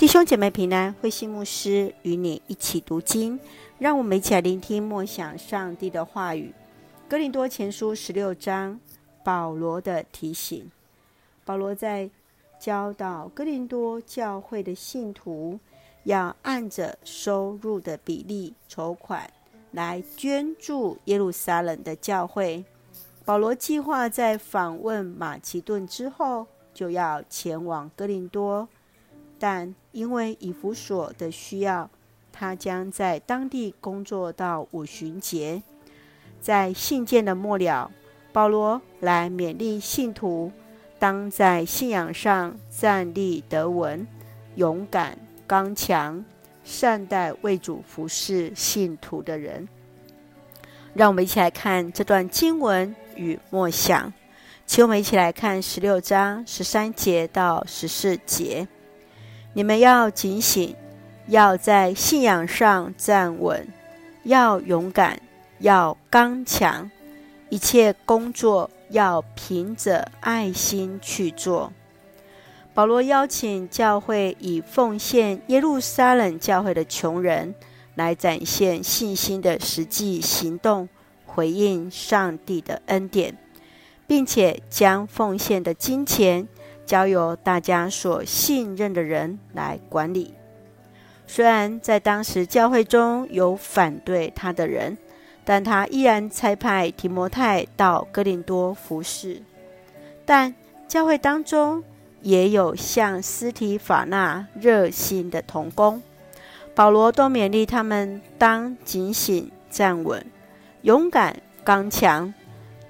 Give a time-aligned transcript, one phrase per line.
[0.00, 3.38] 弟兄姐妹平安，慧馨牧师与你一起读经，
[3.78, 6.54] 让我们一起来聆听默想上帝的话语。
[7.06, 8.80] 哥林多前书十六章，
[9.22, 10.70] 保罗的提醒。
[11.44, 12.08] 保罗在
[12.58, 15.60] 教导哥林多教会的信徒，
[16.04, 19.30] 要按着收入的比例筹款，
[19.72, 22.64] 来捐助耶路撒冷的教会。
[23.26, 28.66] 保罗计划在访问马其顿之后，就要前往哥林多。
[29.40, 31.90] 但因为以弗所的需要，
[32.30, 35.62] 他将在当地工作到五旬节。
[36.40, 37.90] 在信件的末了，
[38.32, 40.52] 保罗来勉励信徒，
[40.98, 44.06] 当在信仰上站立得稳，
[44.56, 46.22] 勇敢刚强，
[46.62, 49.66] 善待为主服侍信徒的人。
[50.92, 54.12] 让我们一起来看这段经文与默想，
[54.66, 58.68] 请我们一起来看十六章十三节到十四节。
[59.52, 60.76] 你们要警醒，
[61.26, 63.66] 要在信仰上站稳，
[64.22, 65.20] 要勇敢，
[65.58, 66.90] 要刚强。
[67.48, 71.72] 一切工作要凭着爱心去做。
[72.72, 77.52] 保罗邀请教会以奉献耶路撒冷教会的穷人，
[77.96, 80.88] 来展现信心的实际行动，
[81.26, 83.36] 回应上帝的恩典，
[84.06, 86.46] 并且将奉献的金钱。
[86.90, 90.34] 交由大家所信任的人来管理。
[91.24, 94.98] 虽然在当时教会中有反对他的人，
[95.44, 99.40] 但他依然差派提摩太到哥林多服侍。
[100.24, 100.52] 但
[100.88, 101.84] 教会当中
[102.22, 106.02] 也有像斯提法纳热心的同工，
[106.74, 110.26] 保罗都勉励他们当警醒、站稳、
[110.82, 112.34] 勇敢、刚强，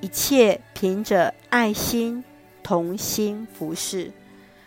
[0.00, 2.24] 一切凭着爱心。
[2.64, 4.10] 同心服侍，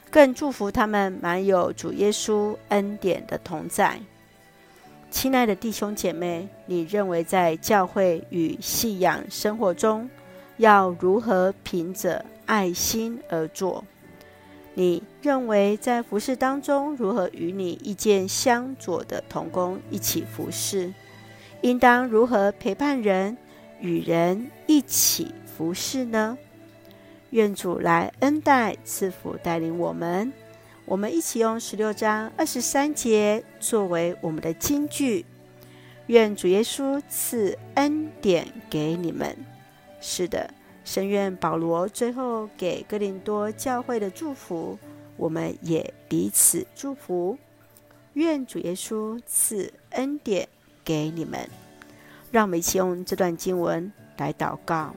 [0.09, 4.00] 更祝福他们满有主耶稣恩典的同在。
[5.09, 10.09] 亲爱的弟兄姐妹，你认为在教会与信仰生活中，
[10.57, 13.84] 要如何凭着爱心而做？
[14.75, 20.94] 你认为在服侍当中，如何与你意见相左的同工一起服侍？
[21.62, 23.36] 应当如何陪伴人，
[23.80, 26.38] 与人一起服侍呢？
[27.31, 30.31] 愿主来恩待赐福带领我们，
[30.85, 35.25] 我们一起用十六章二十三节作为我们的金句。
[36.07, 39.35] 愿主耶稣赐恩典给你们。
[39.99, 40.49] 是的，
[40.85, 44.79] 深愿保罗最后给哥林多教会的祝福，
[45.17, 47.38] 我们也彼此祝福。
[48.13, 50.47] 愿主耶稣赐恩典
[50.85, 51.49] 给你们。
[52.31, 54.95] 让我们一起用这段经文来祷告。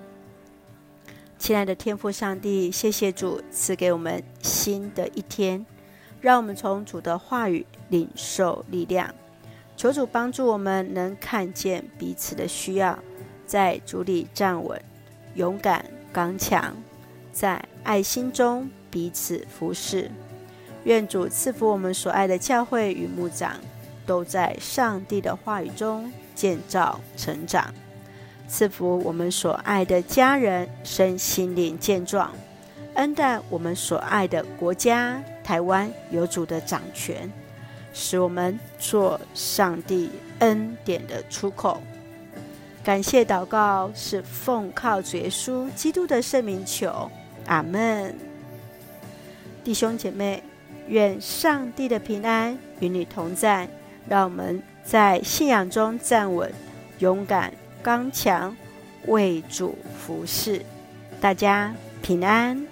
[1.40, 5.64] 亲爱的天父上帝，谢谢主赐给我们新的一天，
[6.20, 9.12] 让我们从主的话语领受力量。
[9.74, 12.96] 求主帮助我们能看见彼此的需要，
[13.46, 14.78] 在主里站稳，
[15.34, 16.76] 勇敢刚强，
[17.32, 20.10] 在爱心中彼此服侍。
[20.84, 23.56] 愿主赐福我们所爱的教会与牧长，
[24.04, 27.72] 都在上帝的话语中建造成长。
[28.50, 32.32] 赐福我们所爱的家人身心灵健壮，
[32.94, 37.30] 恩待我们所爱的国家台湾有主的掌权，
[37.92, 40.10] 使我们做上帝
[40.40, 41.80] 恩典的出口。
[42.82, 47.08] 感谢祷告是奉靠主耶稣基督的圣名求，
[47.46, 48.12] 阿门。
[49.62, 50.42] 弟兄姐妹，
[50.88, 53.68] 愿上帝的平安与你同在，
[54.08, 56.52] 让我们在信仰中站稳，
[56.98, 57.54] 勇敢。
[57.82, 58.54] 刚强，
[59.06, 60.64] 为主服侍，
[61.20, 62.66] 大家平安。